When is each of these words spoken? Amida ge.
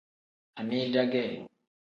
Amida 0.59 1.03
ge. 1.11 1.23